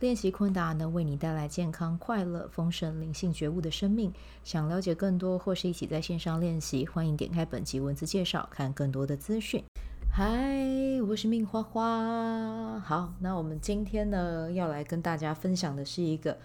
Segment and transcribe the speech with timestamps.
[0.00, 4.12] 练习昆达能为你带来健康、快乐、丰盛、灵性觉悟的生命。
[4.42, 9.62] 想了解更多或是一起在线上练习，欢迎点开本集文字介绍，看更多的资讯。
[10.10, 12.80] 嗨，我是命花花。
[12.80, 16.36] 好，那我们今天呢要来跟大家分享的是一个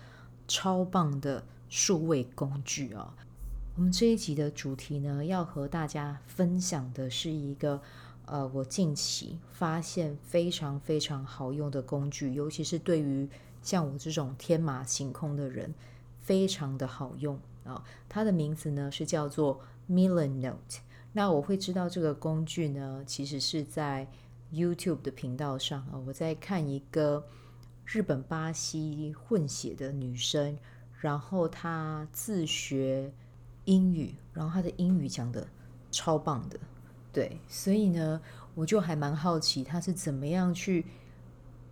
[0.48, 3.14] 超棒的数位工具啊。
[3.76, 7.82] 我们这一集的主题呢，要和大家分享的是一个。
[8.32, 13.28] 呃，我近期发现非常非常好用的工具，尤其是对于
[13.64, 15.74] 像我这种天马行空的人，
[16.20, 17.84] 非常的好用啊、哦。
[18.08, 20.82] 它的名字呢是叫做 millen note。
[21.12, 24.08] 那我会知道这个工具呢，其实是在
[24.54, 27.26] YouTube 的频道上啊、我在看一个
[27.84, 30.56] 日本巴西混血的女生，
[31.00, 33.12] 然后她自学
[33.66, 35.48] 英语，然后她的英语讲的
[35.90, 36.60] 超棒的。
[37.12, 38.22] 对，所以呢，
[38.54, 40.86] 我就还蛮好奇他是怎么样去，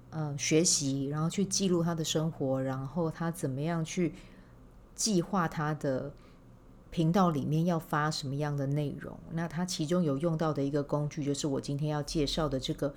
[0.10, 4.16] 呃，学习，然后去记录他的生活，然后他怎么样去
[4.96, 6.12] 计划他的
[6.90, 9.16] 频道里面要发什么样的内容。
[9.32, 12.92] 那他其中有用到的一个工具，就是我今天要介绍的这个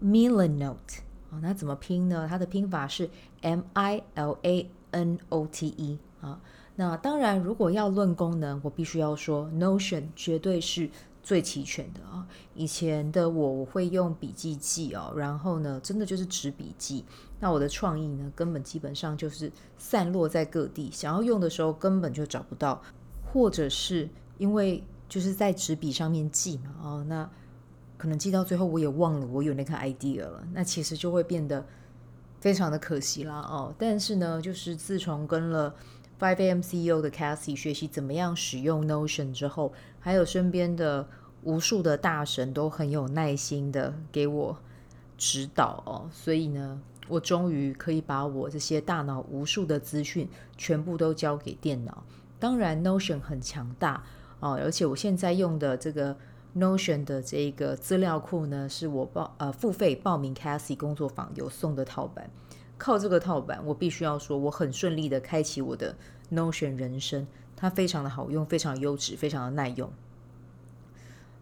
[0.00, 1.00] Milanote
[1.32, 2.28] 啊，那怎么拼呢？
[2.28, 6.40] 它的拼法是 M I L A N O T E 啊。
[6.76, 10.88] 那当然，如果要论功能，我必须要说 Notion 绝对是。
[11.24, 12.24] 最齐全的啊！
[12.54, 17.02] 以前的我，我会用笔记记哦，然后呢，真的就是纸笔记。
[17.40, 22.80] 那我的创意呢，根本基本上就是散落在各地，想要用的时候根本就找不到，
[23.24, 27.28] 或者是因为就是在纸笔上面记嘛，哦，那
[27.96, 31.64] 可能记到最后我也忘了我有那个 idea 了，那其实就会变得
[32.38, 33.74] 非常的可惜啦哦。
[33.78, 35.74] 但是呢，就是自从跟了
[36.24, 41.06] 5AM CEO 的 Cassie 学习怎么样使用 Notion 之后，还有身边的
[41.42, 44.56] 无数的大神都很有耐心的给我
[45.18, 50.26] 指导哦，所以呢，我终于可以把我这些大脑无数的资讯
[50.56, 52.02] 全部都交给电脑。
[52.40, 54.02] 当然，Notion 很强大
[54.40, 56.16] 哦，而且我现在用的这个
[56.56, 62.30] Notion 的这个资料库呢，是我报呃付费报名 Cassie 工作坊有送的套版。
[62.76, 65.94] 靠这个套版，我必须要说，我很顺利的开启我的
[66.32, 67.26] Notion 人生，
[67.56, 69.90] 它非常的好用，非常优质，非常的耐用。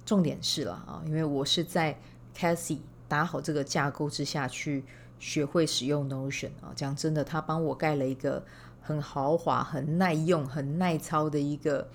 [0.04, 1.98] 重点是了啊，因为我是在
[2.36, 4.84] Cassie 打好这个架构之下去
[5.18, 6.72] 学会使用 Notion 啊。
[6.76, 8.44] 讲真的，他帮我盖了一个
[8.82, 11.88] 很豪华、很耐用、很耐操的一个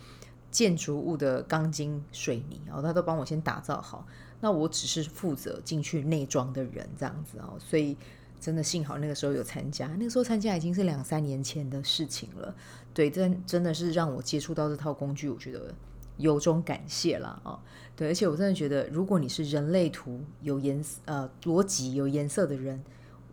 [0.50, 4.08] 建筑物的钢筋水泥啊，他都帮我先打造好。
[4.42, 7.96] 那我只是负责进去内装的人，这样子啊，所以。
[8.40, 12.56] 真的幸好那个时候有参加，那个时候参加已经是两三年前的事情了。
[12.94, 15.74] 对，真真的是让我接触到这套工具，我觉得
[16.18, 17.40] 由衷感谢啦。
[17.44, 17.60] 啊。
[17.96, 22.84] 对，而且我真的觉得，如果你是人类图有颜色呃逻辑有颜色的人，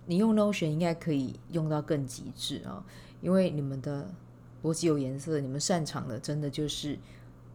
[0.06, 2.84] 你用 Notion 应该可以用到更极致啊，
[3.20, 4.10] 因为你们的
[4.62, 6.98] 逻辑有颜色，你们擅长的真的就是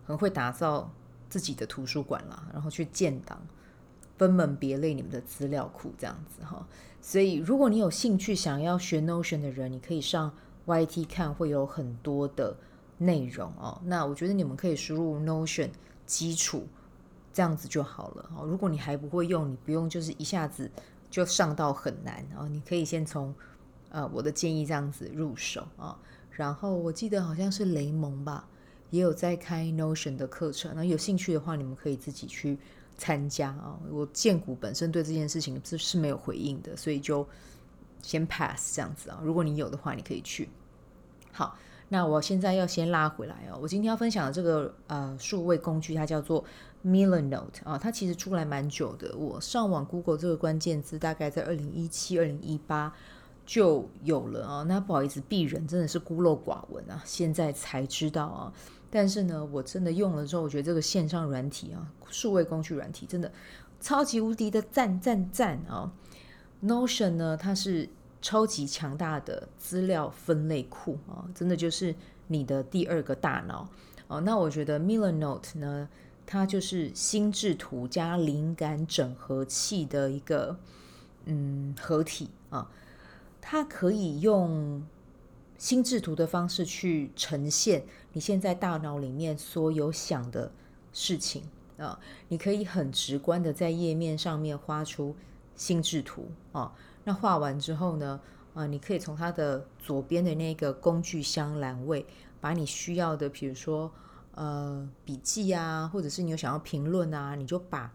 [0.06, 0.92] 很会打造
[1.30, 3.42] 自己的图书馆啦，然后去建档。
[4.18, 6.68] 分门别类你们的资料库这样子哈，
[7.02, 10.32] 所以如果你有兴趣想要学 Notion 的人，你可以上
[10.66, 12.56] YT 看，会有很多的
[12.98, 13.82] 内容哦。
[13.86, 15.70] 那我觉得你们可以输入 Notion
[16.06, 16.68] 基础
[17.34, 18.46] 这样子就好了哦。
[18.46, 20.70] 如果你还不会用，你不用就是一下子
[21.10, 22.48] 就上到很难哦。
[22.50, 23.34] 你可以先从
[23.90, 25.98] 呃我的建议这样子入手啊。
[26.30, 28.48] 然后我记得好像是雷蒙吧，
[28.90, 30.74] 也有在开 Notion 的课程。
[30.76, 32.60] 那有兴趣的话，你们可以自己去。
[33.00, 33.80] 参加啊！
[33.90, 37.26] 我荐股本身对这件事情是是没有回应的，所以就
[38.04, 39.20] 先 pass 这样子啊。
[39.24, 40.50] 如果你有的话，你可以去。
[41.32, 41.58] 好，
[41.88, 43.58] 那我现在要先拉回来啊。
[43.60, 46.44] 我今天要分享的这个呃数位工具，它叫做
[46.86, 47.78] Milanote 啊。
[47.78, 52.94] 它其实出来蛮久的，我上网 Google 这个关键字，大概在二零一七、二零一八
[53.46, 54.64] 就有了啊。
[54.64, 58.54] 那不好意思，鄙人真的是孤陋寡闻啊，现在才知道啊。
[58.92, 63.32] 但是呢，我真的用了之后，我觉得这个线上软体啊，数位工具软体真的
[63.80, 65.92] 超级无敌的赞赞赞啊
[66.64, 67.88] ！Notion 呢，它是
[68.22, 71.94] 超级强大的资料分类库啊，真的就是
[72.28, 73.70] 你的第二个大脑
[74.08, 74.20] 哦。
[74.22, 75.88] 那我觉得 Milanote 呢，
[76.26, 80.58] 它就是心智图加灵感整合器的一个
[81.26, 82.70] 嗯合体啊，
[83.40, 84.84] 它可以用。
[85.60, 87.84] 心智图的方式去呈现
[88.14, 90.50] 你现在大脑里面所有想的
[90.94, 91.44] 事情
[91.78, 95.14] 啊，你可以很直观的在页面上面画出
[95.56, 96.74] 心智图啊。
[97.04, 98.20] 那画完之后呢，
[98.54, 102.06] 啊，你可以从它的左边的那个工具箱栏位，
[102.40, 103.92] 把你需要的，比如说
[104.36, 107.94] 呃笔记啊，或者是你有想要评论啊，你就把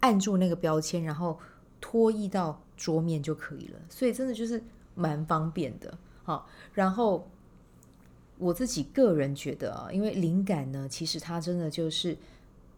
[0.00, 1.38] 按住那个标签，然后
[1.80, 3.78] 拖移到桌面就可以了。
[3.88, 4.62] 所以真的就是
[4.94, 5.96] 蛮方便的。
[6.28, 7.26] 好，然后
[8.36, 12.18] 我自己个人觉得啊，因为灵感呢，其实它真的就是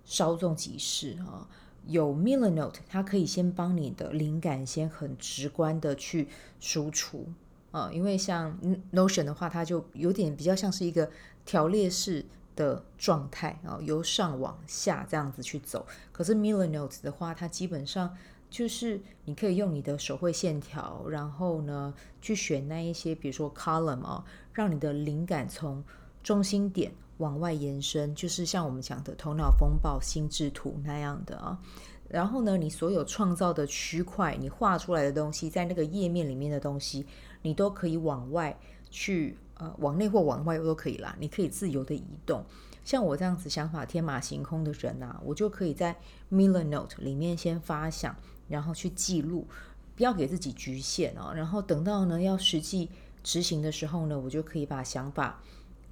[0.04, 1.48] 稍纵即逝啊。
[1.84, 6.28] 有 Millernote，它可以先帮你的灵感先很直观的去
[6.60, 7.26] 输出
[7.72, 7.90] 啊。
[7.92, 8.56] 因为像
[8.92, 11.10] Notion 的话，它就有点比较像是一个
[11.44, 12.24] 条列式
[12.54, 15.84] 的状态啊，由上往下这样子去走。
[16.12, 18.16] 可是 Millernote 的话，它基本上。
[18.50, 25.82] 就是你可以用你的手绘线条，然后呢，去选那一些，比如说 column 啊，让你的灵感从
[26.22, 31.58] 中心点往外延伸，就是像我们讲的头脑风暴、心智图那样的啊。
[32.08, 37.06] 然后呢，你所有创造的区块，你画出来的东西，在那个页面里面的东西，
[37.42, 38.58] 你都可以往外
[38.90, 41.14] 去，呃，往内或往外都可以啦。
[41.20, 42.44] 你可以自由的移动。
[42.82, 45.94] 像我这样子想法天马行空的人啊，我就可以在
[46.32, 48.16] Millernote 里面先发想。
[48.50, 49.46] 然后去记录，
[49.96, 51.32] 不要给自己局限啊。
[51.34, 52.90] 然后等到呢要实际
[53.22, 55.40] 执行的时候呢，我就可以把想法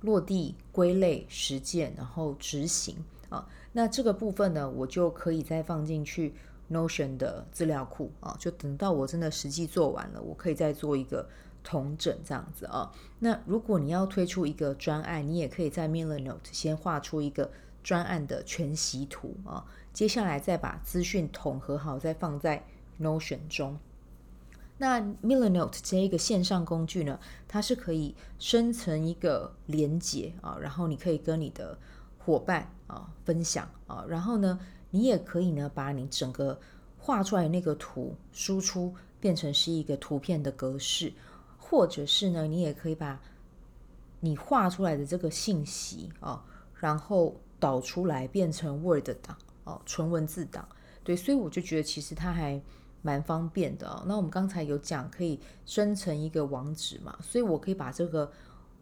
[0.03, 2.97] 落地归类实践，然后执行
[3.31, 3.49] 啊。
[3.73, 6.35] 那这个部分呢，我就可以再放进去
[6.71, 8.37] Notion 的资料库啊。
[8.39, 11.29] 就等到我真的实际做完了，我可以再做一个
[11.63, 12.91] 统整这样子啊。
[13.19, 17.51] 那如果你要推出一个专案，你也可以在 Millernote 先画出一个
[17.83, 19.65] 专案的全息图啊。
[19.99, 22.65] 接下来再把资讯统合好，再放在
[23.01, 23.77] Notion 中。
[24.77, 27.19] 那 Millenote 这一个线上工具呢，
[27.49, 31.77] 它是可以生成一个连结啊，然后你可以跟你的
[32.17, 34.61] 伙伴啊分享啊，然后呢，
[34.93, 36.61] 你也可以呢把你整个
[36.97, 41.13] 画出来那个图输出变成是一个图片的格式，
[41.59, 43.21] 或者是呢，你也可以把
[44.21, 46.45] 你画出来的这个信息啊，
[46.77, 49.37] 然后导出来变成 Word 档。
[49.69, 50.67] 哦，纯文字档，
[51.05, 52.59] 对，所以我就觉得其实它还
[53.03, 54.03] 蛮方便的哦。
[54.07, 58.33] 那我们刚才有讲可以生成一个网址嘛，所以我可以把这个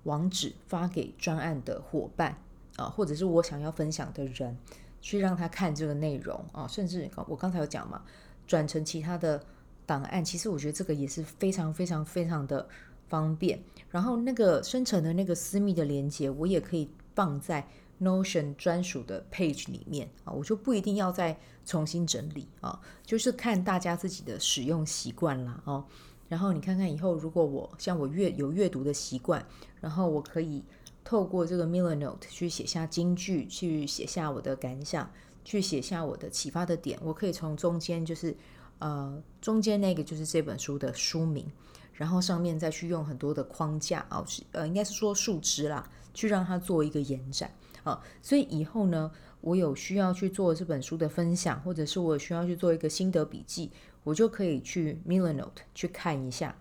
[0.04, 2.38] 网址发给专案的伙伴
[2.76, 4.56] 啊，或者是我想要分享的人，
[5.00, 8.02] 去让他看这个内容啊，甚至我刚才有讲嘛，
[8.46, 9.42] 转成其他的
[9.84, 12.68] 档案，其实我觉得这个也是非常非常非常的
[13.08, 13.60] 方便。
[13.90, 17.66] 然后那个生成的那个私密的连接，我也可以放在。
[18.00, 25.84] Notion 专属的 page 里面啊，我就不一定要再重新整理啊，就是看大家自己的使用习惯啦哦。
[26.28, 29.46] 然后你看看以后，如果我像我阅有阅读的习惯，
[29.80, 30.62] 然后我可以
[31.04, 35.08] 透过这个 Millernote 去写下金句，去写下我的感想，
[35.44, 36.98] 去写下我的启发的点。
[37.02, 38.36] 我可以从中间就是
[38.80, 41.50] 呃中间那个就是这本书的书名，
[41.92, 47.48] 然后上面再去用很多的框架啊，呃应该是说树枝啦，去让它做一个延展。
[47.86, 53.70] 啊，所以以后呢，我有需要去做这本书的分享，或者是我需要去做一个心得笔记，
[54.02, 56.56] 我就可以去 Millenote 去看一下。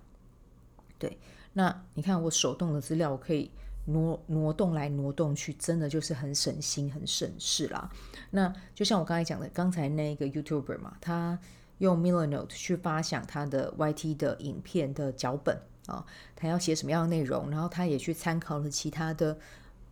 [0.99, 1.17] 对，
[1.53, 3.49] 那你看我手动的资料，我可以
[3.85, 7.89] 挪挪动来挪动去，真的就是很省心、很省事啦。
[8.29, 11.39] 那就像我刚才讲的，刚才那个 YouTuber 嘛，他
[11.79, 16.05] 用 Millenote 去发想他的 YT 的影片的脚本啊，
[16.35, 19.39] 他要写什么样的内容，然后他也去参考了其他的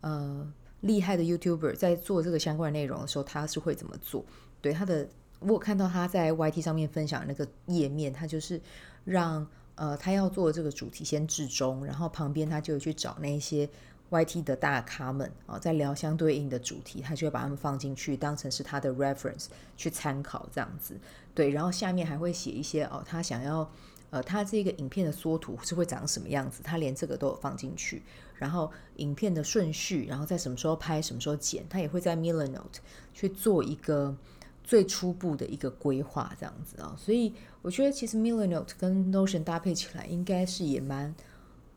[0.00, 0.52] 呃。
[0.84, 4.22] 厉害的 YouTuber 在做这个相关内容的时候，他是会怎么做？
[4.60, 5.08] 对他的，
[5.40, 8.60] 我看到他在 YT 上面分享那个页面，他就是
[9.04, 13.66] 让呃他要做这个主题先置中，然后旁边他就去找那些
[14.10, 20.94] YT 的大咖们啊，在聊相对应的主题，他就会把他们放进去，当成是他的 reference 去参考这样子。
[21.34, 23.68] 对，然后下面还会写一些哦，他想要。
[24.14, 26.62] 呃，它这个影片的缩图是会长什么样子？
[26.62, 28.00] 它连这个都有放进去，
[28.36, 32.76] 然后影片的顺序，然后在什么时候拍，什么时候剪，它也会在 millenote
[33.12, 34.16] 去做一个
[34.62, 36.94] 最初步的一个规划，这样子啊。
[36.96, 41.12] 所以我觉得其实 millenote 跟 Notion 搭配起来，应该是也蛮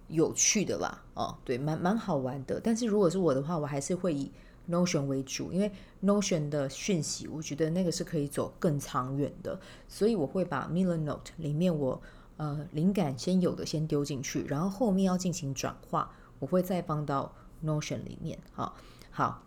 [0.07, 1.03] 有趣的啦。
[1.15, 2.61] 哦，对，蛮蛮好玩的。
[2.63, 4.31] 但是如果是我的话，我还是会以
[4.69, 5.71] Notion 为主，因为
[6.03, 11.99] Notion 的讯息，我觉得那个是可以走更长远的，所以我会把 Millernote 里面我。
[12.37, 17.33] 呃，灵感先有的先丢进去，然后后面要进行转化，我会再放到
[17.65, 18.37] Notion 里面。
[18.53, 18.75] 好，
[19.09, 19.41] 好，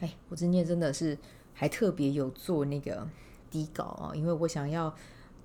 [0.00, 1.16] 哎，我今天真的是
[1.54, 3.08] 还特别有做那个
[3.50, 4.94] 底稿啊，因为我想要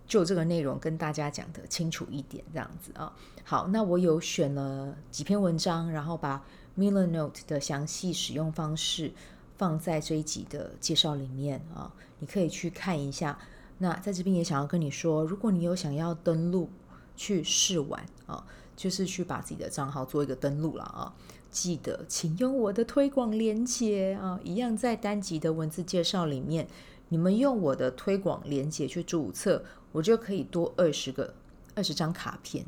[0.06, 3.16] 就这个内容跟大家讲得清楚一点，这样子啊。
[3.46, 6.44] 好，那我有选了几篇文章，然后把
[6.78, 9.14] Millernote 的详细使用方式
[9.58, 11.90] 放在这一集的介绍里面啊，
[12.20, 13.40] 你可以去看一下。
[13.78, 16.70] 那在这边也想要跟你说，如果你有想要登录
[17.16, 21.14] 去试玩啊，就是去把自己的账号做一个登录了啊，
[21.52, 26.68] 记得请用我的推广链接啊，一样在单集的文字介绍里面。
[27.10, 31.36] 你们用我的推广链接去注册，我就可以多二十个
[31.76, 32.66] 二十张卡片。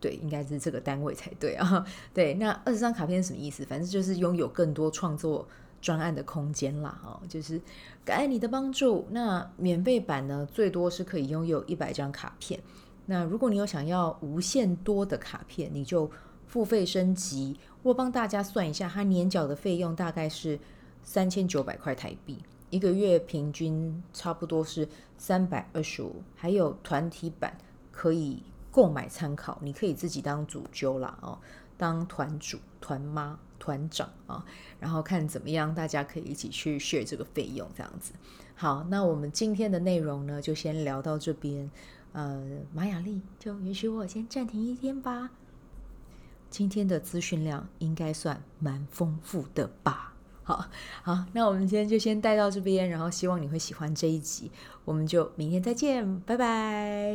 [0.00, 1.84] 对，应该是这个单位才对啊。
[2.14, 3.66] 对，那二十张卡片是什么意思？
[3.66, 5.46] 反正就是拥有更多创作
[5.80, 7.00] 专案的空间啦。
[7.04, 7.60] 哦，就是
[8.04, 9.06] 感恩你的帮助。
[9.10, 12.60] 那免费版呢，最多是可以拥有一百张卡片。
[13.06, 16.10] 那如果你有想要无限多的卡片，你就
[16.46, 17.58] 付费升级。
[17.82, 20.58] 我帮大家算一下，它年缴的费用大概是
[21.02, 22.38] 三千九百块台币。
[22.70, 27.56] 一个月平均差不多是三百二十五，还有团体版
[27.90, 31.38] 可以购买参考，你可以自己当主揪啦哦，
[31.78, 34.44] 当团主、团妈、团长啊，
[34.78, 38.12] 然后看怎么样，大家可以一起去 share 这个费用，这样子。
[38.54, 41.70] 好，那我们今天的内容呢，就先聊到这边。
[42.12, 45.30] 呃，马雅丽就允许我先暂停一天吧。
[46.50, 50.14] 今天的资讯量应该算蛮丰富的吧。
[50.42, 50.64] 好
[51.02, 54.50] 好，那我们今天就先带到这边，然后希望你会喜欢这一集，
[54.86, 57.14] 我们就明天再见，拜拜。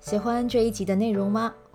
[0.00, 1.54] 喜欢这一集的内容吗？